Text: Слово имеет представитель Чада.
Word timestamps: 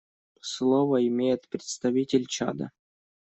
Слово 0.41 1.05
имеет 1.07 1.47
представитель 1.47 2.25
Чада. 2.25 2.71